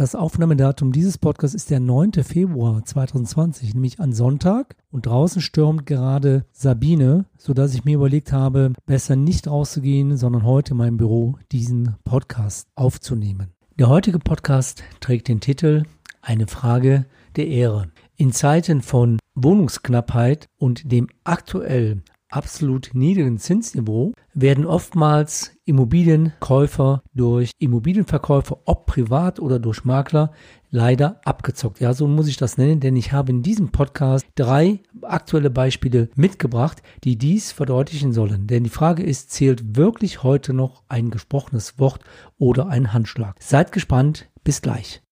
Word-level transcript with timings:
Das 0.00 0.14
Aufnahmedatum 0.14 0.92
dieses 0.92 1.18
Podcasts 1.18 1.54
ist 1.54 1.68
der 1.68 1.78
9. 1.78 2.24
Februar 2.24 2.82
2020, 2.82 3.74
nämlich 3.74 4.00
an 4.00 4.14
Sonntag. 4.14 4.74
Und 4.90 5.04
draußen 5.04 5.42
stürmt 5.42 5.84
gerade 5.84 6.46
Sabine, 6.52 7.26
sodass 7.36 7.74
ich 7.74 7.84
mir 7.84 7.96
überlegt 7.96 8.32
habe, 8.32 8.72
besser 8.86 9.14
nicht 9.14 9.46
rauszugehen, 9.46 10.16
sondern 10.16 10.44
heute 10.44 10.70
in 10.70 10.78
meinem 10.78 10.96
Büro 10.96 11.36
diesen 11.52 11.96
Podcast 12.04 12.66
aufzunehmen. 12.76 13.48
Der 13.78 13.90
heutige 13.90 14.20
Podcast 14.20 14.82
trägt 15.00 15.28
den 15.28 15.40
Titel 15.40 15.82
Eine 16.22 16.46
Frage 16.46 17.04
der 17.36 17.48
Ehre. 17.48 17.90
In 18.16 18.32
Zeiten 18.32 18.80
von 18.80 19.18
Wohnungsknappheit 19.34 20.46
und 20.56 20.90
dem 20.90 21.08
aktuell 21.24 22.00
absolut 22.30 22.90
niedrigen 22.94 23.38
Zinsniveau 23.38 24.12
werden 24.34 24.64
oftmals 24.64 25.52
Immobilienkäufer 25.64 27.02
durch 27.14 27.50
Immobilienverkäufer, 27.58 28.60
ob 28.64 28.86
privat 28.86 29.40
oder 29.40 29.58
durch 29.58 29.84
Makler, 29.84 30.32
leider 30.70 31.20
abgezockt. 31.24 31.80
Ja, 31.80 31.92
so 31.92 32.06
muss 32.06 32.28
ich 32.28 32.36
das 32.36 32.56
nennen, 32.56 32.80
denn 32.80 32.96
ich 32.96 33.12
habe 33.12 33.30
in 33.30 33.42
diesem 33.42 33.70
Podcast 33.70 34.26
drei 34.34 34.80
aktuelle 35.02 35.50
Beispiele 35.50 36.08
mitgebracht, 36.14 36.82
die 37.04 37.16
dies 37.16 37.52
verdeutlichen 37.52 38.12
sollen. 38.12 38.46
Denn 38.46 38.64
die 38.64 38.70
Frage 38.70 39.02
ist, 39.02 39.30
zählt 39.30 39.76
wirklich 39.76 40.22
heute 40.22 40.52
noch 40.52 40.82
ein 40.88 41.10
gesprochenes 41.10 41.78
Wort 41.78 42.04
oder 42.38 42.68
ein 42.68 42.92
Handschlag? 42.92 43.36
Seid 43.40 43.72
gespannt, 43.72 44.30
bis 44.44 44.62
gleich. 44.62 45.02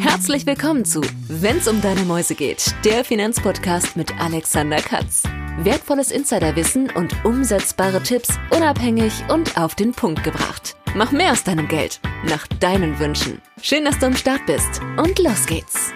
Herzlich 0.00 0.46
willkommen 0.46 0.84
zu 0.84 1.00
Wenn's 1.28 1.68
um 1.68 1.80
deine 1.80 2.02
Mäuse 2.02 2.34
geht, 2.34 2.74
der 2.84 3.04
Finanzpodcast 3.04 3.96
mit 3.96 4.18
Alexander 4.20 4.78
Katz. 4.78 5.22
Wertvolles 5.62 6.10
Insiderwissen 6.10 6.90
und 6.96 7.24
umsetzbare 7.24 8.02
Tipps 8.02 8.28
unabhängig 8.50 9.12
und 9.32 9.56
auf 9.56 9.76
den 9.76 9.92
Punkt 9.92 10.24
gebracht. 10.24 10.74
Mach 10.96 11.12
mehr 11.12 11.30
aus 11.30 11.44
deinem 11.44 11.68
Geld, 11.68 12.00
nach 12.28 12.48
deinen 12.58 12.98
Wünschen. 12.98 13.40
Schön, 13.62 13.84
dass 13.84 14.00
du 14.00 14.06
am 14.06 14.16
Start 14.16 14.44
bist 14.46 14.80
und 14.98 15.16
los 15.20 15.46
geht's. 15.46 15.92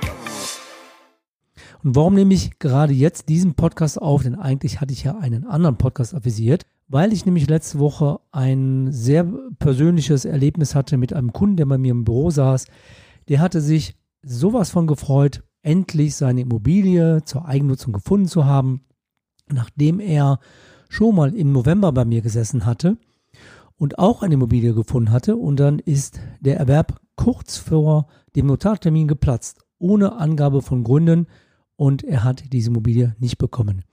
Und 1.82 1.96
warum 1.96 2.14
nehme 2.14 2.34
ich 2.34 2.60
gerade 2.60 2.92
jetzt 2.92 3.28
diesen 3.28 3.54
Podcast 3.54 4.00
auf? 4.00 4.22
Denn 4.22 4.36
eigentlich 4.36 4.80
hatte 4.80 4.92
ich 4.92 5.02
ja 5.02 5.18
einen 5.18 5.44
anderen 5.44 5.76
Podcast 5.76 6.14
avisiert, 6.14 6.64
weil 6.86 7.12
ich 7.12 7.26
nämlich 7.26 7.48
letzte 7.48 7.80
Woche 7.80 8.20
ein 8.30 8.92
sehr 8.92 9.24
persönliches 9.58 10.24
Erlebnis 10.24 10.76
hatte 10.76 10.96
mit 10.96 11.12
einem 11.12 11.32
Kunden, 11.32 11.56
der 11.56 11.66
bei 11.66 11.78
mir 11.78 11.90
im 11.90 12.04
Büro 12.04 12.30
saß. 12.30 12.66
Der 13.26 13.40
hatte 13.40 13.60
sich 13.60 13.96
sowas 14.22 14.70
von 14.70 14.86
gefreut, 14.86 15.42
endlich 15.62 16.14
seine 16.14 16.42
Immobilie 16.42 17.24
zur 17.24 17.46
Eigennutzung 17.46 17.92
gefunden 17.92 18.28
zu 18.28 18.44
haben 18.44 18.84
nachdem 19.52 20.00
er 20.00 20.40
schon 20.88 21.14
mal 21.14 21.34
im 21.34 21.52
November 21.52 21.92
bei 21.92 22.04
mir 22.04 22.22
gesessen 22.22 22.66
hatte 22.66 22.96
und 23.76 23.98
auch 23.98 24.22
eine 24.22 24.34
Immobilie 24.34 24.74
gefunden 24.74 25.10
hatte 25.10 25.36
und 25.36 25.60
dann 25.60 25.78
ist 25.78 26.20
der 26.40 26.58
Erwerb 26.58 27.00
kurz 27.16 27.56
vor 27.56 28.08
dem 28.36 28.46
Notartermin 28.46 29.08
geplatzt, 29.08 29.64
ohne 29.78 30.16
Angabe 30.16 30.62
von 30.62 30.84
Gründen 30.84 31.26
und 31.76 32.04
er 32.04 32.24
hat 32.24 32.52
diese 32.52 32.70
Immobilie 32.70 33.14
nicht 33.18 33.38
bekommen. 33.38 33.84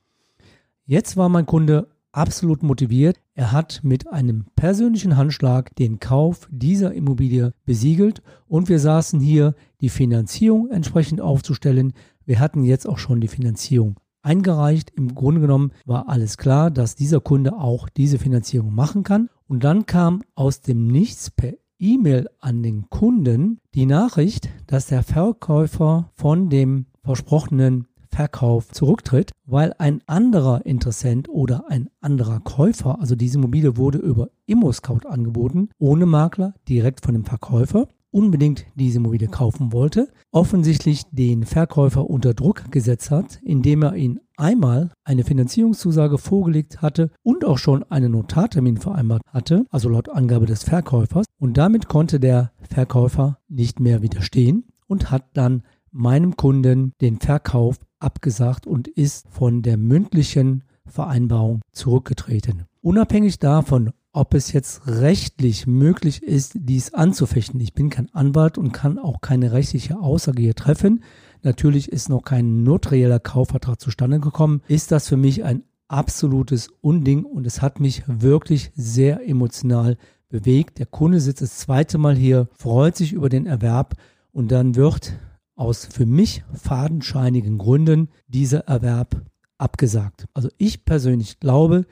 Jetzt 0.86 1.18
war 1.18 1.30
mein 1.30 1.46
Kunde 1.46 1.88
absolut 2.12 2.64
motiviert. 2.64 3.20
Er 3.34 3.52
hat 3.52 3.82
mit 3.84 4.08
einem 4.08 4.46
persönlichen 4.56 5.18
Handschlag 5.18 5.76
den 5.76 6.00
Kauf 6.00 6.48
dieser 6.50 6.94
Immobilie 6.94 7.54
besiegelt 7.66 8.22
und 8.48 8.70
wir 8.70 8.80
saßen 8.80 9.20
hier, 9.20 9.56
die 9.82 9.90
Finanzierung 9.90 10.70
entsprechend 10.72 11.22
aufzustellen. 11.22 11.94
Wir 12.26 12.40
hatten 12.40 12.64
jetzt 12.64 12.88
auch 12.88 12.98
schon 12.98 13.20
die 13.20 13.28
Finanzierung 13.28 14.00
eingereicht. 14.26 14.92
Im 14.96 15.16
Grunde 15.16 15.42
genommen 15.42 15.72
war 15.86 16.10
alles 16.10 16.38
klar, 16.38 16.72
dass 16.72 16.96
dieser 16.96 17.20
Kunde 17.20 17.54
auch 17.54 17.88
diese 17.90 18.18
Finanzierung 18.18 18.74
machen 18.74 19.04
kann. 19.04 19.30
Und 19.48 19.64
dann 19.64 19.86
kam 19.86 20.24
aus 20.34 20.62
dem 20.62 20.88
Nichts 20.88 21.30
per 21.30 21.54
E-Mail 21.80 22.30
an 22.40 22.64
den 22.64 22.90
Kunden 22.90 23.60
die 23.74 23.86
Nachricht, 23.86 24.50
dass 24.68 24.88
der 24.88 25.04
Verkäufer 25.04 26.10
von 26.14 26.50
dem 26.50 26.88
versprochenen 27.04 27.88
Verkauf 28.10 28.72
zurücktritt, 28.72 29.32
weil 29.46 29.74
ein 29.78 30.02
anderer 30.08 30.66
Interessent 30.66 31.28
oder 31.28 31.66
ein 31.70 31.90
anderer 32.00 32.40
Käufer, 32.40 33.00
also 33.02 33.16
diese 33.16 33.38
Immobilie 33.38 33.76
wurde 33.76 33.98
über 33.98 34.30
ImmoScout 34.46 35.06
angeboten, 35.06 35.70
ohne 35.80 36.06
Makler, 36.06 36.54
direkt 36.70 37.04
von 37.04 37.14
dem 37.14 37.26
Verkäufer 37.26 37.90
unbedingt 38.16 38.66
diese 38.76 39.00
Immobilie 39.00 39.28
kaufen 39.28 39.74
wollte, 39.74 40.08
offensichtlich 40.32 41.04
den 41.12 41.44
Verkäufer 41.44 42.10
unter 42.10 42.34
Druck 42.34 42.72
gesetzt 42.72 43.12
hat, 43.12 43.42
indem 43.44 43.84
er 43.84 43.96
ihn 43.96 44.22
einmal 44.38 44.92
eine 45.04 45.26
Finanzierungszusage 45.26 46.18
vorgelegt 46.18 46.82
hatte 46.82 47.12
und 47.24 47.44
auch 47.44 47.58
schon 47.58 47.84
einen 47.92 48.14
Notartermin 48.14 48.78
vereinbart 48.78 49.22
hatte, 49.28 49.66
also 49.70 49.90
laut 49.90 50.08
Angabe 50.08 50.46
des 50.46 50.64
Verkäufers. 50.64 51.26
Und 51.42 51.58
damit 51.58 51.90
konnte 51.90 52.22
der 52.22 52.54
Verkäufer 52.62 53.40
nicht 53.50 53.82
mehr 53.82 54.02
widerstehen 54.02 54.64
und 54.88 55.12
hat 55.12 55.26
dann 55.34 55.64
meinem 55.92 56.38
Kunden 56.38 56.94
den 57.02 57.20
Verkauf 57.20 57.82
abgesagt 58.00 58.66
und 58.66 58.88
ist 58.88 59.28
von 59.30 59.62
der 59.62 59.76
mündlichen 59.76 60.64
Vereinbarung 60.86 61.60
zurückgetreten. 61.74 62.64
Unabhängig 62.82 63.40
davon, 63.40 63.92
ob 64.16 64.34
es 64.34 64.54
jetzt 64.54 64.88
rechtlich 64.88 65.68
möglich 65.68 66.24
ist, 66.24 66.54
dies 66.56 66.94
anzufechten. 66.94 67.60
Ich 67.60 67.74
bin 67.74 67.90
kein 67.90 68.14
Anwalt 68.14 68.58
und 68.58 68.72
kann 68.72 68.98
auch 68.98 69.20
keine 69.20 69.52
rechtliche 69.52 70.00
Aussage 70.00 70.42
hier 70.42 70.56
treffen. 70.56 71.04
Natürlich 71.44 71.92
ist 71.92 72.08
noch 72.08 72.24
kein 72.24 72.64
notarieller 72.64 73.20
Kaufvertrag 73.20 73.80
zustande 73.80 74.20
gekommen. 74.20 74.62
Ist 74.68 74.92
das 74.92 75.10
für 75.10 75.18
mich 75.18 75.44
ein 75.44 75.64
absolutes 75.90 76.70
Unding 76.82 77.26
und 77.26 77.46
es 77.46 77.62
hat 77.62 77.80
mich 77.80 78.04
wirklich 78.08 78.72
sehr 78.76 79.28
emotional 79.28 79.98
bewegt. 80.30 80.80
Der 80.80 80.86
Kunde 80.86 81.20
sitzt 81.20 81.42
das 81.42 81.58
zweite 81.58 81.98
Mal 81.98 82.16
hier, 82.16 82.48
freut 82.58 82.96
sich 82.96 83.12
über 83.12 83.28
den 83.28 83.46
Erwerb 83.46 83.96
und 84.32 84.52
dann 84.52 84.76
wird 84.76 85.14
aus 85.56 85.86
für 85.86 86.06
mich 86.06 86.44
fadenscheinigen 86.54 87.58
Gründen 87.58 88.10
dieser 88.28 88.62
Erwerb 88.62 89.22
abgesagt. 89.58 90.26
Also 90.34 90.50
ich 90.58 90.86
persönlich 90.86 91.40
glaube, 91.40 91.86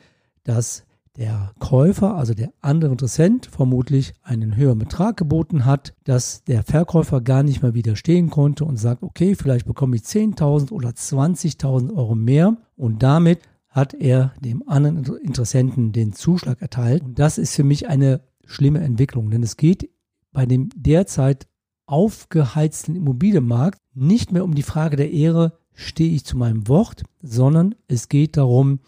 dass 0.44 0.86
der 1.18 1.54
Käufer, 1.60 2.16
also 2.16 2.34
der 2.34 2.52
andere 2.62 2.92
Interessent, 2.92 3.46
vermutlich 3.46 4.14
einen 4.24 4.56
höheren 4.56 4.80
Betrag 4.80 5.18
geboten 5.18 5.66
hat, 5.66 5.94
dass 6.04 6.44
der 6.44 6.64
Verkäufer 6.64 7.22
gar 7.22 7.44
nicht 7.44 7.62
mehr 7.62 7.74
widerstehen 7.74 8.30
konnte 8.30 8.66
und 8.66 8.78
sagt, 8.78 9.04
okay, 9.04 9.36
vielleicht 9.36 9.68
bekomme 9.68 9.96
ich 9.96 10.04
10.000 10.04 10.72
oder 10.72 10.90
20.000 10.90 11.96
Euro 11.96 12.16
mehr 12.16 12.58
und 12.76 13.04
damit 13.04 13.40
hat 13.70 13.94
er 13.94 14.34
dem 14.40 14.68
anderen 14.68 15.04
Interessenten 15.18 15.92
den 15.92 16.14
Zuschlag 16.14 16.62
erteilt. 16.62 17.04
Und 17.04 17.18
das 17.18 17.38
ist 17.38 17.56
für 17.56 17.64
mich 17.64 17.88
eine 17.88 18.22
schlimme 18.46 18.82
Entwicklung, 18.82 19.32
denn 19.32 19.42
es 19.42 19.58
geht 19.58 19.90
bei 20.32 20.46
dem 20.46 20.70
derzeit 20.76 21.48
aufgeheizten 21.86 22.96
Immobilienmarkt 22.96 23.80
nicht 23.94 24.32
mehr 24.32 24.44
um 24.44 24.56
die 24.56 24.64
Frage 24.64 24.96
der 24.96 25.12
Ehre, 25.12 25.60
stehe 25.74 26.14
ich 26.14 26.24
zu 26.24 26.38
meinem 26.38 26.68
Wort, 26.68 27.04
sondern 27.22 27.76
es 27.88 28.10
geht 28.10 28.38
darum, 28.38 28.80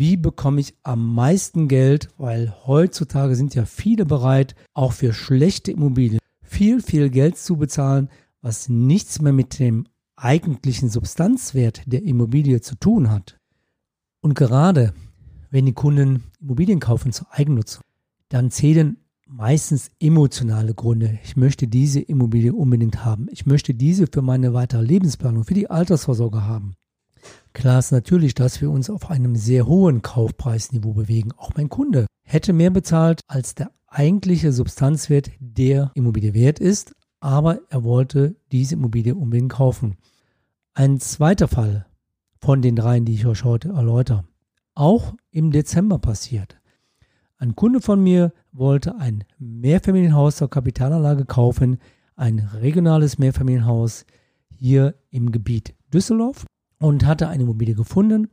wie 0.00 0.16
bekomme 0.16 0.62
ich 0.62 0.74
am 0.82 1.14
meisten 1.14 1.68
Geld, 1.68 2.08
weil 2.16 2.54
heutzutage 2.64 3.36
sind 3.36 3.54
ja 3.54 3.66
viele 3.66 4.06
bereit, 4.06 4.54
auch 4.72 4.94
für 4.94 5.12
schlechte 5.12 5.72
Immobilien 5.72 6.20
viel, 6.40 6.80
viel 6.80 7.10
Geld 7.10 7.36
zu 7.36 7.58
bezahlen, 7.58 8.08
was 8.40 8.70
nichts 8.70 9.20
mehr 9.20 9.34
mit 9.34 9.58
dem 9.58 9.86
eigentlichen 10.16 10.88
Substanzwert 10.88 11.82
der 11.84 12.02
Immobilie 12.02 12.62
zu 12.62 12.76
tun 12.76 13.10
hat. 13.10 13.38
Und 14.22 14.32
gerade 14.32 14.94
wenn 15.50 15.66
die 15.66 15.74
Kunden 15.74 16.24
Immobilien 16.40 16.80
kaufen 16.80 17.12
zur 17.12 17.26
Eigennutzung, 17.30 17.82
dann 18.30 18.50
zählen 18.50 18.96
meistens 19.26 19.90
emotionale 20.00 20.72
Gründe. 20.72 21.18
Ich 21.24 21.36
möchte 21.36 21.68
diese 21.68 22.00
Immobilie 22.00 22.54
unbedingt 22.54 23.04
haben. 23.04 23.26
Ich 23.30 23.44
möchte 23.44 23.74
diese 23.74 24.06
für 24.10 24.22
meine 24.22 24.54
weitere 24.54 24.82
Lebensplanung, 24.82 25.44
für 25.44 25.52
die 25.52 25.68
Altersvorsorge 25.68 26.44
haben. 26.44 26.74
Klar 27.52 27.78
ist 27.78 27.92
natürlich, 27.92 28.34
dass 28.34 28.60
wir 28.60 28.70
uns 28.70 28.90
auf 28.90 29.10
einem 29.10 29.36
sehr 29.36 29.66
hohen 29.66 30.02
Kaufpreisniveau 30.02 30.92
bewegen. 30.92 31.32
Auch 31.36 31.52
mein 31.56 31.68
Kunde 31.68 32.06
hätte 32.22 32.52
mehr 32.52 32.70
bezahlt, 32.70 33.20
als 33.26 33.54
der 33.54 33.70
eigentliche 33.88 34.52
Substanzwert 34.52 35.30
der 35.40 35.90
Immobilie 35.94 36.34
wert 36.34 36.58
ist, 36.60 36.94
aber 37.18 37.60
er 37.68 37.84
wollte 37.84 38.36
diese 38.52 38.74
Immobilie 38.74 39.14
unbedingt 39.14 39.52
kaufen. 39.52 39.96
Ein 40.74 41.00
zweiter 41.00 41.48
Fall 41.48 41.86
von 42.38 42.62
den 42.62 42.76
dreien, 42.76 43.04
die 43.04 43.14
ich 43.14 43.26
euch 43.26 43.44
heute 43.44 43.70
erläutere, 43.70 44.24
auch 44.74 45.14
im 45.30 45.50
Dezember 45.50 45.98
passiert. 45.98 46.56
Ein 47.36 47.56
Kunde 47.56 47.80
von 47.80 48.02
mir 48.02 48.32
wollte 48.52 48.96
ein 48.96 49.24
Mehrfamilienhaus 49.38 50.36
zur 50.36 50.50
Kapitalanlage 50.50 51.24
kaufen, 51.24 51.78
ein 52.16 52.38
regionales 52.38 53.18
Mehrfamilienhaus 53.18 54.04
hier 54.48 54.94
im 55.10 55.32
Gebiet 55.32 55.74
Düsseldorf 55.92 56.44
und 56.80 57.06
hatte 57.06 57.28
eine 57.28 57.44
Immobilie 57.44 57.74
gefunden. 57.74 58.28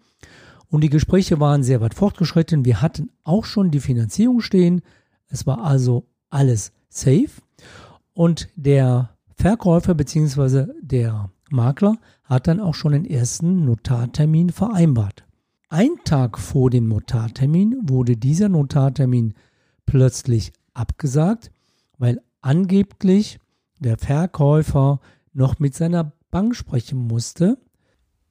Und 0.70 0.82
die 0.82 0.90
Gespräche 0.90 1.40
waren 1.40 1.64
sehr 1.64 1.82
weit 1.82 1.94
fortgeschritten. 1.94 2.66
Wir 2.66 2.82
hatten 2.82 3.12
auch 3.24 3.46
schon 3.46 3.72
die 3.72 3.80
Finanzierung 3.80 4.42
stehen. 4.42 4.82
Es 5.28 5.46
war 5.46 5.64
also 5.64 6.08
alles 6.30 6.72
safe. 6.90 7.30
Und 8.14 8.50
der 8.56 9.12
Verkäufer 9.36 9.94
bzw. 9.94 10.68
der 10.82 11.30
Makler 11.50 11.98
hat 12.24 12.48
dann 12.48 12.60
auch 12.60 12.74
schon 12.74 12.94
den 12.94 13.06
ersten 13.06 13.66
Notartermin 13.66 14.50
vereinbart. 14.50 15.24
Ein 15.70 15.92
Tag 16.06 16.40
vor 16.40 16.70
dem 16.70 16.88
Notartermin 16.88 17.78
wurde 17.84 18.18
dieser 18.18 18.50
Notartermin 18.50 19.34
plötzlich 19.86 20.52
abgesagt, 20.74 21.52
weil 21.98 22.22
angeblich 22.42 23.40
der 23.80 23.98
Verkäufer 23.98 25.00
noch 25.34 25.60
mit 25.60 25.76
seiner 25.76 26.14
Bank 26.32 26.56
sprechen 26.56 27.08
musste. 27.08 27.58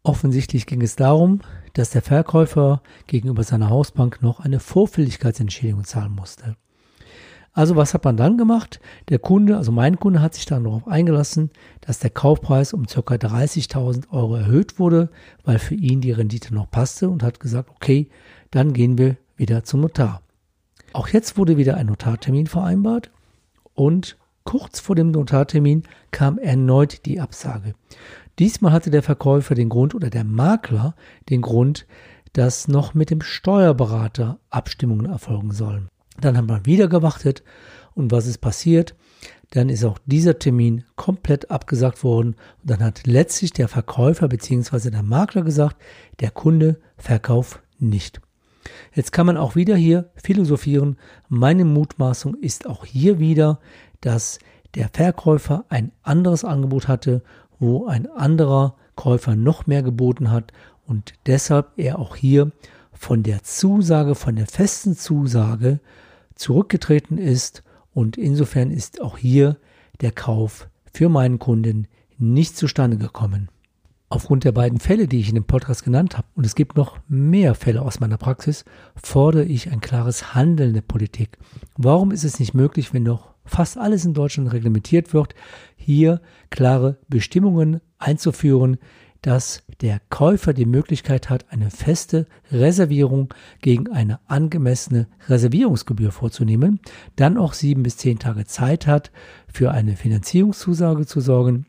Offensichtlich 0.06 0.66
ging 0.66 0.82
es 0.82 0.94
darum, 0.94 1.40
dass 1.72 1.90
der 1.90 2.00
Verkäufer 2.00 2.80
gegenüber 3.08 3.42
seiner 3.42 3.70
Hausbank 3.70 4.22
noch 4.22 4.38
eine 4.38 4.60
Vorfälligkeitsentschädigung 4.60 5.82
zahlen 5.82 6.12
musste. 6.12 6.54
Also 7.52 7.74
was 7.74 7.92
hat 7.92 8.04
man 8.04 8.16
dann 8.16 8.38
gemacht? 8.38 8.78
Der 9.08 9.18
Kunde, 9.18 9.56
also 9.56 9.72
mein 9.72 9.98
Kunde 9.98 10.20
hat 10.22 10.34
sich 10.34 10.46
dann 10.46 10.62
darauf 10.62 10.86
eingelassen, 10.86 11.50
dass 11.80 11.98
der 11.98 12.10
Kaufpreis 12.10 12.72
um 12.72 12.86
ca. 12.86 13.00
30.000 13.00 14.12
Euro 14.12 14.36
erhöht 14.36 14.78
wurde, 14.78 15.10
weil 15.44 15.58
für 15.58 15.74
ihn 15.74 16.00
die 16.00 16.12
Rendite 16.12 16.54
noch 16.54 16.70
passte 16.70 17.08
und 17.08 17.24
hat 17.24 17.40
gesagt, 17.40 17.70
okay, 17.74 18.08
dann 18.52 18.74
gehen 18.74 18.98
wir 18.98 19.16
wieder 19.36 19.64
zum 19.64 19.80
Notar. 19.80 20.22
Auch 20.92 21.08
jetzt 21.08 21.36
wurde 21.36 21.56
wieder 21.56 21.76
ein 21.76 21.86
Notartermin 21.86 22.46
vereinbart 22.46 23.10
und 23.74 24.16
kurz 24.44 24.78
vor 24.78 24.94
dem 24.94 25.10
Notartermin 25.10 25.82
kam 26.12 26.38
erneut 26.38 27.04
die 27.06 27.18
Absage. 27.18 27.74
Diesmal 28.38 28.72
hatte 28.72 28.90
der 28.90 29.02
Verkäufer 29.02 29.54
den 29.54 29.68
Grund 29.68 29.94
oder 29.94 30.10
der 30.10 30.24
Makler 30.24 30.94
den 31.30 31.40
Grund, 31.40 31.86
dass 32.32 32.68
noch 32.68 32.92
mit 32.92 33.10
dem 33.10 33.22
Steuerberater 33.22 34.38
Abstimmungen 34.50 35.06
erfolgen 35.06 35.52
sollen. 35.52 35.88
Dann 36.20 36.36
haben 36.36 36.48
wir 36.48 36.66
wieder 36.66 36.88
gewartet 36.88 37.42
und 37.94 38.12
was 38.12 38.26
ist 38.26 38.38
passiert? 38.38 38.94
Dann 39.50 39.68
ist 39.68 39.84
auch 39.84 39.98
dieser 40.06 40.38
Termin 40.38 40.84
komplett 40.96 41.50
abgesagt 41.50 42.04
worden 42.04 42.36
und 42.62 42.70
dann 42.70 42.82
hat 42.82 43.06
letztlich 43.06 43.52
der 43.52 43.68
Verkäufer 43.68 44.28
bzw. 44.28 44.90
der 44.90 45.02
Makler 45.02 45.42
gesagt, 45.42 45.76
der 46.20 46.30
Kunde 46.30 46.78
verkauft 46.98 47.60
nicht. 47.78 48.20
Jetzt 48.92 49.12
kann 49.12 49.26
man 49.26 49.36
auch 49.36 49.54
wieder 49.54 49.76
hier 49.76 50.10
philosophieren. 50.16 50.96
Meine 51.28 51.64
Mutmaßung 51.64 52.34
ist 52.34 52.66
auch 52.66 52.84
hier 52.84 53.18
wieder, 53.18 53.60
dass 54.00 54.38
der 54.74 54.90
Verkäufer 54.92 55.64
ein 55.68 55.92
anderes 56.02 56.44
Angebot 56.44 56.88
hatte, 56.88 57.22
wo 57.58 57.86
ein 57.86 58.10
anderer 58.10 58.74
Käufer 58.94 59.36
noch 59.36 59.66
mehr 59.66 59.82
geboten 59.82 60.30
hat 60.30 60.52
und 60.86 61.14
deshalb 61.26 61.72
er 61.76 61.98
auch 61.98 62.16
hier 62.16 62.50
von 62.92 63.22
der 63.22 63.42
Zusage, 63.42 64.14
von 64.14 64.36
der 64.36 64.46
festen 64.46 64.96
Zusage 64.96 65.80
zurückgetreten 66.34 67.18
ist 67.18 67.62
und 67.94 68.16
insofern 68.16 68.70
ist 68.70 69.00
auch 69.00 69.18
hier 69.18 69.56
der 70.00 70.12
Kauf 70.12 70.68
für 70.92 71.08
meinen 71.08 71.38
Kunden 71.38 71.88
nicht 72.18 72.56
zustande 72.56 72.96
gekommen. 72.96 73.48
Aufgrund 74.08 74.44
der 74.44 74.52
beiden 74.52 74.78
Fälle, 74.78 75.08
die 75.08 75.18
ich 75.18 75.28
in 75.28 75.34
dem 75.34 75.44
Podcast 75.44 75.82
genannt 75.82 76.16
habe, 76.16 76.28
und 76.36 76.46
es 76.46 76.54
gibt 76.54 76.76
noch 76.76 76.98
mehr 77.08 77.56
Fälle 77.56 77.82
aus 77.82 77.98
meiner 77.98 78.18
Praxis, 78.18 78.64
fordere 78.94 79.44
ich 79.44 79.70
ein 79.72 79.80
klares 79.80 80.34
Handeln 80.34 80.74
der 80.74 80.82
Politik. 80.82 81.38
Warum 81.76 82.12
ist 82.12 82.22
es 82.22 82.38
nicht 82.38 82.54
möglich, 82.54 82.94
wenn 82.94 83.04
doch 83.04 83.34
fast 83.44 83.78
alles 83.78 84.04
in 84.04 84.14
Deutschland 84.14 84.52
reglementiert 84.52 85.12
wird, 85.12 85.34
hier 85.74 86.20
klare 86.50 86.98
Bestimmungen 87.08 87.80
einzuführen, 87.98 88.78
dass 89.22 89.64
der 89.80 90.00
Käufer 90.08 90.52
die 90.52 90.66
Möglichkeit 90.66 91.28
hat, 91.28 91.46
eine 91.50 91.70
feste 91.70 92.26
Reservierung 92.52 93.34
gegen 93.60 93.90
eine 93.90 94.20
angemessene 94.28 95.08
Reservierungsgebühr 95.28 96.12
vorzunehmen, 96.12 96.78
dann 97.16 97.36
auch 97.36 97.54
sieben 97.54 97.82
bis 97.82 97.96
zehn 97.96 98.20
Tage 98.20 98.44
Zeit 98.44 98.86
hat, 98.86 99.10
für 99.52 99.72
eine 99.72 99.96
Finanzierungszusage 99.96 101.06
zu 101.06 101.20
sorgen, 101.20 101.66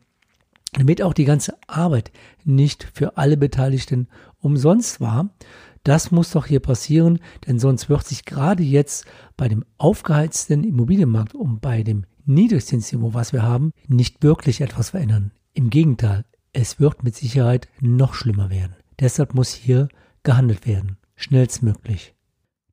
damit 0.78 1.02
auch 1.02 1.12
die 1.12 1.24
ganze 1.24 1.56
Arbeit 1.66 2.12
nicht 2.44 2.88
für 2.94 3.16
alle 3.16 3.36
Beteiligten 3.36 4.08
umsonst 4.40 5.00
war. 5.00 5.30
Das 5.84 6.10
muss 6.10 6.30
doch 6.30 6.46
hier 6.46 6.60
passieren, 6.60 7.18
denn 7.46 7.58
sonst 7.58 7.88
wird 7.88 8.06
sich 8.06 8.24
gerade 8.24 8.62
jetzt 8.62 9.06
bei 9.36 9.48
dem 9.48 9.64
aufgeheizten 9.78 10.64
Immobilienmarkt 10.64 11.34
und 11.34 11.60
bei 11.60 11.82
dem 11.82 12.04
Niedrigzinsniveau, 12.26 13.14
was 13.14 13.32
wir 13.32 13.42
haben, 13.42 13.72
nicht 13.86 14.22
wirklich 14.22 14.60
etwas 14.60 14.90
verändern. 14.90 15.32
Im 15.54 15.70
Gegenteil, 15.70 16.24
es 16.52 16.78
wird 16.78 17.04
mit 17.04 17.16
Sicherheit 17.16 17.68
noch 17.80 18.14
schlimmer 18.14 18.50
werden. 18.50 18.76
Deshalb 19.00 19.34
muss 19.34 19.52
hier 19.54 19.88
gehandelt 20.22 20.66
werden, 20.66 20.98
schnellstmöglich. 21.16 22.14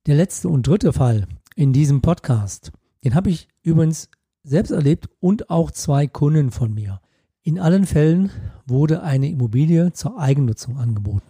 Der 0.07 0.15
letzte 0.15 0.49
und 0.49 0.67
dritte 0.67 0.91
Fall 0.91 1.27
in 1.55 1.71
diesem 1.71 2.01
Podcast, 2.01 2.71
den 3.03 3.15
habe 3.15 3.29
ich 3.29 3.47
übrigens 3.63 4.09
selbst 4.43 4.71
erlebt 4.71 5.09
und 5.19 5.49
auch 5.49 5.71
zwei 5.71 6.07
Kunden 6.07 6.51
von 6.51 6.73
mir. 6.73 6.99
In 7.47 7.59
allen 7.59 7.85
Fällen 7.85 8.31
wurde 8.65 9.03
eine 9.03 9.29
Immobilie 9.29 9.93
zur 9.93 10.19
Eigennutzung 10.19 10.79
angeboten. 10.79 11.21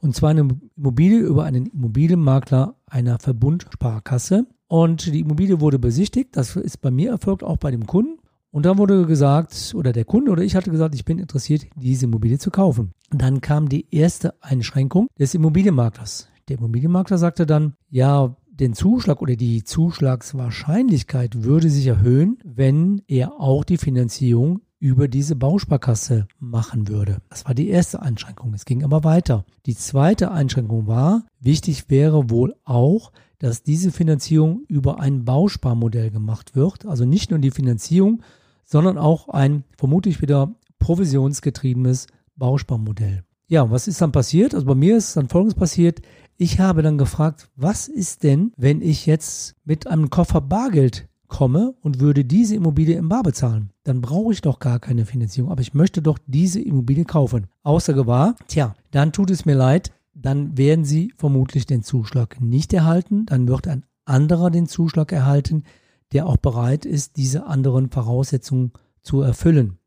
Und 0.00 0.16
zwar 0.16 0.30
eine 0.30 0.48
Immobilie 0.76 1.20
über 1.20 1.44
einen 1.44 1.66
Immobilienmakler 1.66 2.74
einer 2.86 3.20
Verbundsparkasse. 3.20 4.48
Und 4.66 5.06
die 5.06 5.20
Immobilie 5.20 5.60
wurde 5.60 5.78
besichtigt. 5.78 6.36
Das 6.36 6.56
ist 6.56 6.78
bei 6.78 6.90
mir 6.90 7.10
erfolgt, 7.10 7.44
auch 7.44 7.58
bei 7.58 7.70
dem 7.70 7.86
Kunden. 7.86 8.18
Und 8.50 8.66
dann 8.66 8.76
wurde 8.76 9.06
gesagt, 9.06 9.72
oder 9.76 9.92
der 9.92 10.04
Kunde 10.04 10.32
oder 10.32 10.42
ich 10.42 10.56
hatte 10.56 10.72
gesagt, 10.72 10.96
ich 10.96 11.04
bin 11.04 11.20
interessiert, 11.20 11.64
diese 11.76 12.06
Immobilie 12.06 12.40
zu 12.40 12.50
kaufen. 12.50 12.90
Und 13.12 13.22
dann 13.22 13.40
kam 13.40 13.68
die 13.68 13.86
erste 13.94 14.34
Einschränkung 14.42 15.06
des 15.16 15.32
Immobilienmaklers. 15.34 16.26
Der 16.48 16.58
Immobilienmakler 16.58 17.18
sagte 17.18 17.46
dann, 17.46 17.74
ja, 17.88 18.34
den 18.50 18.72
Zuschlag 18.72 19.22
oder 19.22 19.36
die 19.36 19.62
Zuschlagswahrscheinlichkeit 19.62 21.44
würde 21.44 21.70
sich 21.70 21.86
erhöhen, 21.86 22.38
wenn 22.42 23.02
er 23.06 23.38
auch 23.38 23.62
die 23.62 23.76
Finanzierung 23.76 24.62
über 24.78 25.08
diese 25.08 25.36
Bausparkasse 25.36 26.26
machen 26.38 26.88
würde. 26.88 27.18
Das 27.30 27.44
war 27.46 27.54
die 27.54 27.68
erste 27.68 28.02
Einschränkung. 28.02 28.52
Es 28.54 28.64
ging 28.64 28.84
aber 28.84 29.04
weiter. 29.04 29.44
Die 29.64 29.76
zweite 29.76 30.30
Einschränkung 30.30 30.86
war, 30.86 31.24
wichtig 31.40 31.88
wäre 31.88 32.30
wohl 32.30 32.54
auch, 32.64 33.12
dass 33.38 33.62
diese 33.62 33.92
Finanzierung 33.92 34.62
über 34.68 35.00
ein 35.00 35.24
Bausparmodell 35.24 36.10
gemacht 36.10 36.54
wird. 36.54 36.86
Also 36.86 37.04
nicht 37.04 37.30
nur 37.30 37.38
die 37.38 37.50
Finanzierung, 37.50 38.22
sondern 38.64 38.98
auch 38.98 39.28
ein 39.28 39.64
vermutlich 39.76 40.20
wieder 40.20 40.54
provisionsgetriebenes 40.78 42.06
Bausparmodell. 42.36 43.24
Ja, 43.48 43.70
was 43.70 43.86
ist 43.88 44.00
dann 44.00 44.12
passiert? 44.12 44.54
Also 44.54 44.66
bei 44.66 44.74
mir 44.74 44.96
ist 44.96 45.16
dann 45.16 45.28
Folgendes 45.28 45.54
passiert. 45.54 46.02
Ich 46.36 46.58
habe 46.58 46.82
dann 46.82 46.98
gefragt, 46.98 47.48
was 47.56 47.88
ist 47.88 48.24
denn, 48.24 48.52
wenn 48.56 48.82
ich 48.82 49.06
jetzt 49.06 49.54
mit 49.64 49.86
einem 49.86 50.10
Koffer 50.10 50.40
Bargeld 50.40 51.08
komme 51.28 51.74
und 51.82 52.00
würde 52.00 52.24
diese 52.24 52.54
Immobilie 52.54 52.96
im 52.96 53.08
Bar 53.08 53.22
bezahlen? 53.22 53.70
Dann 53.84 54.00
brauche 54.00 54.32
ich 54.32 54.40
doch 54.40 54.58
gar 54.58 54.78
keine 54.78 55.06
Finanzierung, 55.06 55.50
aber 55.50 55.60
ich 55.60 55.74
möchte 55.74 56.02
doch 56.02 56.18
diese 56.26 56.60
Immobilie 56.60 57.04
kaufen. 57.04 57.46
Außer 57.62 58.06
war, 58.06 58.36
tja, 58.48 58.74
dann 58.90 59.12
tut 59.12 59.30
es 59.30 59.44
mir 59.44 59.54
leid, 59.54 59.92
dann 60.14 60.56
werden 60.56 60.84
Sie 60.84 61.12
vermutlich 61.16 61.66
den 61.66 61.82
Zuschlag 61.82 62.40
nicht 62.40 62.72
erhalten, 62.72 63.26
dann 63.26 63.48
wird 63.48 63.68
ein 63.68 63.84
anderer 64.04 64.50
den 64.50 64.66
Zuschlag 64.66 65.12
erhalten, 65.12 65.64
der 66.12 66.26
auch 66.26 66.36
bereit 66.36 66.84
ist, 66.84 67.16
diese 67.16 67.46
anderen 67.46 67.90
Voraussetzungen 67.90 68.72
zu 69.02 69.20
erfüllen. 69.20 69.78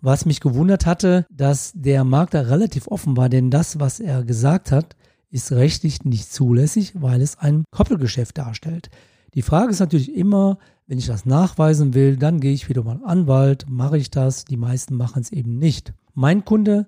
Was 0.00 0.26
mich 0.26 0.40
gewundert 0.40 0.84
hatte, 0.84 1.26
dass 1.30 1.72
der 1.74 2.04
Markt 2.04 2.34
da 2.34 2.40
relativ 2.40 2.88
offen 2.88 3.16
war, 3.16 3.28
denn 3.28 3.50
das, 3.50 3.78
was 3.78 4.00
er 4.00 4.24
gesagt 4.24 4.72
hat, 4.72 4.96
ist 5.30 5.52
rechtlich 5.52 6.04
nicht 6.04 6.32
zulässig, 6.32 6.92
weil 7.00 7.22
es 7.22 7.38
ein 7.38 7.64
Koppelgeschäft 7.70 8.36
darstellt. 8.36 8.90
Die 9.34 9.42
Frage 9.42 9.70
ist 9.70 9.80
natürlich 9.80 10.14
immer, 10.14 10.58
wenn 10.86 10.98
ich 10.98 11.06
das 11.06 11.26
nachweisen 11.26 11.94
will, 11.94 12.16
dann 12.16 12.40
gehe 12.40 12.52
ich 12.52 12.68
wieder 12.68 12.84
mal 12.84 13.00
Anwalt, 13.04 13.66
mache 13.68 13.98
ich 13.98 14.10
das. 14.10 14.44
Die 14.44 14.56
meisten 14.56 14.96
machen 14.96 15.22
es 15.22 15.32
eben 15.32 15.58
nicht. 15.58 15.94
Mein 16.14 16.44
Kunde 16.44 16.86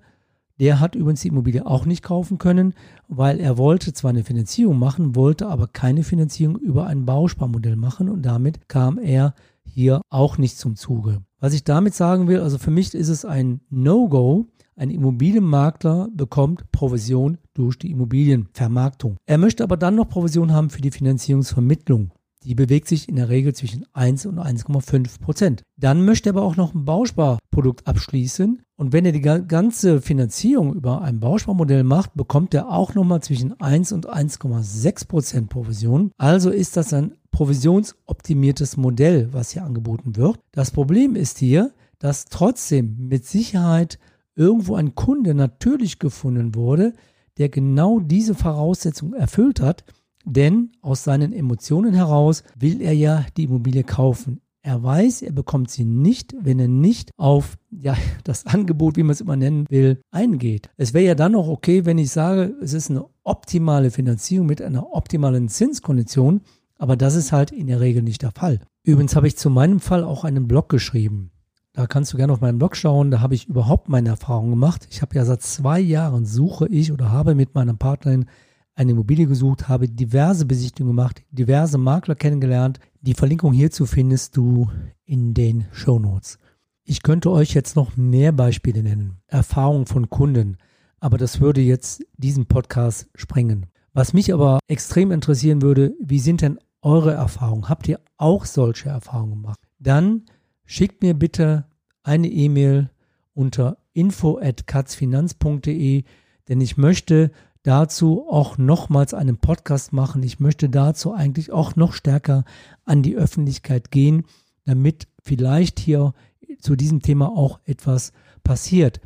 der 0.61 0.79
hat 0.79 0.95
übrigens 0.95 1.23
die 1.23 1.29
Immobilie 1.29 1.67
auch 1.67 1.85
nicht 1.85 2.03
kaufen 2.03 2.39
können, 2.39 2.75
weil 3.09 3.41
er 3.41 3.59
wollte 3.59 3.93
zwar 3.93 4.11
eine 4.11 4.25
Finanzierung 4.25 4.79
machen, 4.79 5.17
wollte 5.17 5.49
aber 5.49 5.67
keine 5.67 6.05
Finanzierung 6.05 6.57
über 6.57 6.87
ein 6.87 7.05
Bausparmodell 7.05 7.77
machen 7.77 8.09
und 8.09 8.23
damit 8.23 8.69
kam 8.69 8.99
er 8.99 9.35
hier 9.65 10.01
auch 10.11 10.39
nicht 10.39 10.59
zum 10.59 10.77
Zuge. 10.77 11.23
Was 11.41 11.55
ich 11.55 11.65
damit 11.65 11.95
sagen 11.95 12.29
will, 12.29 12.41
also 12.41 12.59
für 12.59 12.71
mich 12.71 12.95
ist 12.95 13.09
es 13.09 13.25
ein 13.25 13.61
No-Go. 13.71 14.47
Ein 14.77 14.91
Immobilienmakler 14.91 16.09
bekommt 16.13 16.71
Provision 16.73 17.39
durch 17.55 17.79
die 17.79 17.93
Immobilienvermarktung. 17.93 19.17
Er 19.25 19.39
möchte 19.39 19.63
aber 19.63 19.77
dann 19.77 19.95
noch 19.95 20.09
Provision 20.09 20.53
haben 20.53 20.69
für 20.69 20.81
die 20.81 20.91
Finanzierungsvermittlung. 20.91 22.11
Die 22.45 22.55
bewegt 22.55 22.89
sich 22.89 23.09
in 23.09 23.17
der 23.17 23.31
Regel 23.31 23.55
zwischen 23.55 23.87
1 23.95 24.27
und 24.27 24.39
1,5 24.39 25.21
Prozent. 25.21 25.63
Dann 25.79 26.05
möchte 26.05 26.29
er 26.29 26.35
aber 26.35 26.43
auch 26.43 26.57
noch 26.57 26.75
ein 26.75 26.85
Bausparprodukt 26.85 27.87
abschließen. 27.87 28.61
Und 28.77 28.93
wenn 28.93 29.07
er 29.07 29.13
die 29.13 29.23
ganze 29.23 30.03
Finanzierung 30.03 30.75
über 30.75 31.01
ein 31.01 31.21
Bausparmodell 31.21 31.85
macht, 31.85 32.15
bekommt 32.15 32.53
er 32.53 32.71
auch 32.71 32.95
nochmal 32.95 33.23
zwischen 33.23 33.59
1 33.61 33.93
und 33.93 34.09
1,6 34.09 35.09
Prozent 35.09 35.49
Provision. 35.49 36.11
Also 36.19 36.51
ist 36.51 36.77
das 36.77 36.93
ein 36.93 37.15
provisionsoptimiertes 37.31 38.77
Modell, 38.77 39.33
was 39.33 39.53
hier 39.53 39.65
angeboten 39.65 40.17
wird. 40.17 40.39
Das 40.53 40.71
Problem 40.71 41.17
ist 41.17 41.39
hier, 41.39 41.73
dass 41.99 42.27
trotzdem 42.27 43.09
mit 43.09 43.25
Sicherheit 43.25 43.99
irgendwo 44.37 44.75
ein 44.75 44.95
Kunde 44.95 45.35
natürlich 45.35 45.99
gefunden 45.99 46.55
wurde, 46.55 46.93
der 47.39 47.49
genau 47.49 48.01
diese 48.01 48.35
Voraussetzung 48.35 49.15
erfüllt 49.15 49.61
hat 49.61 49.85
denn 50.25 50.73
aus 50.81 51.05
seinen 51.05 51.33
Emotionen 51.33 51.95
heraus 51.95 52.43
will 52.59 52.81
er 52.81 52.93
ja 52.93 53.25
die 53.37 53.45
Immobilie 53.45 53.85
kaufen. 53.85 54.41
Er 54.63 54.83
weiß, 54.83 55.21
er 55.21 55.33
bekommt 55.33 55.71
sie 55.71 55.85
nicht, 55.85 56.35
wenn 56.41 56.59
er 56.59 56.69
nicht 56.69 57.11
auf 57.19 57.57
ja, 57.71 57.97
das 58.25 58.47
Angebot, 58.47 58.97
wie 58.97 59.03
man 59.03 59.13
es 59.13 59.21
immer 59.21 59.37
nennen 59.37 59.67
will, 59.69 60.01
eingeht. 60.11 60.71
Es 60.77 60.95
wäre 60.95 61.05
ja 61.05 61.15
dann 61.15 61.35
auch 61.35 61.49
okay, 61.49 61.85
wenn 61.85 61.99
ich 61.99 62.11
sage, 62.11 62.55
es 62.63 62.73
ist 62.73 62.91
eine 62.91 63.05
optimale 63.25 63.91
Finanzierung 63.91 64.47
mit 64.47 64.63
einer 64.63 64.95
optimalen 64.95 65.49
Zinskondition, 65.49 66.41
aber 66.79 66.97
das 66.97 67.15
ist 67.15 67.31
halt 67.31 67.51
in 67.53 67.67
der 67.67 67.81
Regel 67.81 68.03
nicht 68.03 68.23
der 68.23 68.33
Fall. 68.33 68.61
Übrigens 68.83 69.17
habe 69.17 69.27
ich 69.27 69.37
zu 69.37 69.51
meinem 69.51 69.81
Fall 69.81 70.03
auch 70.03 70.25
einen 70.25 70.49
Blog 70.49 70.69
geschrieben. 70.69 71.31
Da 71.75 71.87
kannst 71.87 72.13
du 72.13 72.17
gerne 72.17 72.33
auf 72.33 72.41
meinen 72.41 72.59
Blog 72.59 72.77
schauen. 72.77 73.11
Da 73.11 73.21
habe 73.21 73.35
ich 73.35 73.49
überhaupt 73.49 73.89
meine 73.89 74.11
Erfahrungen 74.11 74.51
gemacht. 74.51 74.87
Ich 74.91 75.03
habe 75.03 75.17
ja 75.17 75.25
seit 75.25 75.43
zwei 75.43 75.81
Jahren 75.81 76.25
suche 76.25 76.69
ich 76.69 76.93
oder 76.93 77.11
habe 77.11 77.35
mit 77.35 77.55
meiner 77.55 77.75
Partnerin 77.75 78.27
eine 78.75 78.93
Immobilie 78.93 79.27
gesucht, 79.27 79.69
habe 79.69 79.89
diverse 79.89 80.47
Besichtigungen 80.47 80.97
gemacht, 80.97 81.23
diverse 81.31 81.79
Makler 81.79 82.15
kennengelernt. 82.15 82.81
Die 83.01 83.15
Verlinkung 83.15 83.53
hierzu 83.53 83.87
findest 83.87 84.37
du 84.37 84.71
in 85.05 85.35
den 85.35 85.67
Show 85.73 85.99
Notes. 85.99 86.39
Ich 86.85 87.03
könnte 87.03 87.31
euch 87.31 87.55
jetzt 87.55 87.77
noch 87.77 87.97
mehr 87.97 88.33
Beispiele 88.33 88.83
nennen, 88.83 89.19
Erfahrungen 89.27 89.87
von 89.87 90.11
Kunden, 90.11 90.59
aber 91.01 91.19
das 91.19 91.41
würde 91.41 91.61
jetzt 91.61 92.05
diesen 92.17 92.47
Podcast 92.47 93.09
sprengen. 93.15 93.67
Was 93.93 94.13
mich 94.13 94.35
aber 94.35 94.59
extrem 94.67 95.13
interessieren 95.13 95.63
würde, 95.63 95.95
wie 96.01 96.19
sind 96.19 96.43
denn 96.43 96.59
eure 96.83 97.13
Erfahrungen? 97.13 97.69
Habt 97.69 97.87
ihr 97.89 98.01
auch 98.17 98.45
solche 98.45 98.89
Erfahrungen 98.89 99.31
gemacht? 99.33 99.61
Dann 99.79 100.25
schickt 100.65 101.03
mir 101.03 101.15
bitte 101.15 101.67
eine 102.03 102.29
E-Mail 102.29 102.91
unter 103.35 103.79
info@katzfinanz.de, 103.93 106.05
denn 106.49 106.61
ich 106.61 106.77
möchte 106.77 107.31
dazu 107.65 108.27
auch 108.29 108.57
nochmals 108.59 109.15
einen 109.15 109.39
Podcast 109.39 109.93
machen. 109.93 110.23
Ich 110.23 110.39
möchte 110.39 110.69
dazu 110.69 111.13
eigentlich 111.13 111.51
auch 111.51 111.75
noch 111.75 111.93
stärker 111.93 112.45
an 112.85 113.03
die 113.03 113.17
Öffentlichkeit 113.17 113.91
gehen, 113.91 114.25
damit 114.65 115.09
vielleicht 115.23 115.81
hier 115.81 116.13
zu 116.61 116.77
diesem 116.77 117.03
Thema 117.03 117.29
auch 117.31 117.59
etwas 117.65 118.13
passiert. 118.45 119.01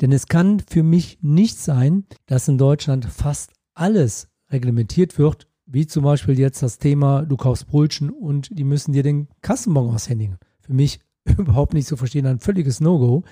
Denn 0.00 0.12
es 0.12 0.26
kann 0.26 0.60
für 0.60 0.82
mich 0.82 1.18
nicht 1.22 1.58
sein, 1.58 2.04
dass 2.26 2.48
in 2.48 2.58
Deutschland 2.58 3.06
fast 3.06 3.52
alles 3.74 4.28
reglementiert 4.50 5.18
wird, 5.18 5.48
wie 5.66 5.86
zum 5.86 6.04
Beispiel 6.04 6.38
jetzt 6.38 6.62
das 6.62 6.78
Thema, 6.78 7.22
du 7.22 7.36
kaufst 7.36 7.66
Brötchen 7.66 8.10
und 8.10 8.50
die 8.56 8.64
müssen 8.64 8.92
dir 8.92 9.02
den 9.02 9.28
Kassenbon 9.40 9.94
aushändigen. 9.94 10.38
Für 10.60 10.74
mich 10.74 11.00
überhaupt 11.38 11.74
nicht 11.74 11.86
zu 11.86 11.96
verstehen, 11.96 12.26
ein 12.26 12.40
völliges 12.40 12.80
No-Go. 12.80 13.22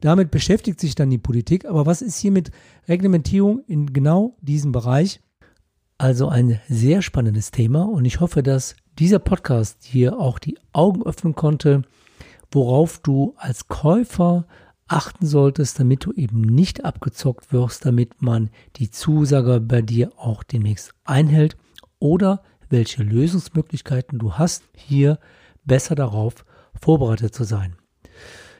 Damit 0.00 0.30
beschäftigt 0.30 0.80
sich 0.80 0.94
dann 0.94 1.10
die 1.10 1.18
Politik. 1.18 1.64
Aber 1.64 1.86
was 1.86 2.02
ist 2.02 2.18
hier 2.18 2.32
mit 2.32 2.50
Reglementierung 2.88 3.62
in 3.66 3.92
genau 3.92 4.36
diesem 4.40 4.72
Bereich? 4.72 5.20
Also 5.96 6.28
ein 6.28 6.60
sehr 6.68 7.02
spannendes 7.02 7.50
Thema 7.50 7.82
und 7.82 8.04
ich 8.04 8.20
hoffe, 8.20 8.44
dass 8.44 8.76
dieser 8.98 9.18
Podcast 9.18 9.78
hier 9.82 10.18
auch 10.18 10.38
die 10.38 10.56
Augen 10.72 11.02
öffnen 11.04 11.34
konnte, 11.34 11.82
worauf 12.52 13.00
du 13.00 13.34
als 13.36 13.66
Käufer 13.66 14.46
achten 14.86 15.26
solltest, 15.26 15.80
damit 15.80 16.04
du 16.04 16.12
eben 16.12 16.40
nicht 16.40 16.84
abgezockt 16.84 17.52
wirst, 17.52 17.84
damit 17.84 18.22
man 18.22 18.50
die 18.76 18.90
Zusage 18.90 19.60
bei 19.60 19.82
dir 19.82 20.12
auch 20.16 20.44
demnächst 20.44 20.94
einhält 21.04 21.56
oder 21.98 22.42
welche 22.70 23.02
Lösungsmöglichkeiten 23.02 24.18
du 24.18 24.34
hast, 24.34 24.62
hier 24.76 25.18
besser 25.64 25.94
darauf 25.94 26.44
vorbereitet 26.80 27.34
zu 27.34 27.44
sein. 27.44 27.76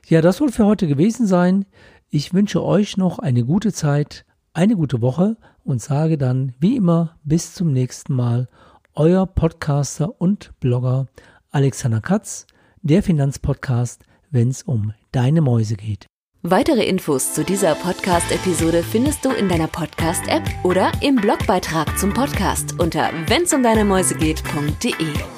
Ja, 0.07 0.23
das 0.23 0.39
soll 0.39 0.51
für 0.51 0.65
heute 0.65 0.87
gewesen 0.87 1.27
sein. 1.27 1.67
Ich 2.09 2.33
wünsche 2.33 2.63
euch 2.63 2.97
noch 2.97 3.19
eine 3.19 3.45
gute 3.45 3.73
Zeit, 3.73 4.25
eine 4.55 4.77
gute 4.77 5.03
Woche 5.03 5.37
und 5.65 5.83
sage 5.83 6.17
dann 6.17 6.55
wie 6.59 6.77
immer 6.77 7.17
bis 7.25 7.55
zum 7.55 7.73
nächsten 7.73 8.15
Mal. 8.15 8.49
Euer 8.95 9.27
Podcaster 9.27 10.21
und 10.21 10.53
Blogger 10.61 11.07
Alexander 11.51 12.01
Katz, 12.01 12.47
der 12.83 13.03
Finanzpodcast, 13.03 14.05
wenn 14.31 14.49
es 14.49 14.63
um 14.63 14.93
deine 15.13 15.41
Mäuse 15.41 15.77
geht. 15.77 16.07
Weitere 16.43 16.85
Infos 16.85 17.35
zu 17.35 17.45
dieser 17.45 17.75
Podcast-Episode 17.75 18.83
findest 18.83 19.25
du 19.25 19.31
in 19.31 19.49
deiner 19.49 19.67
Podcast-App 19.67 20.43
oder 20.63 20.93
im 21.03 21.17
Blogbeitrag 21.17 21.99
zum 21.99 22.15
Podcast 22.15 22.79
unter 22.79 23.11
wennsumdeinemäusegeht.de. 23.27 25.38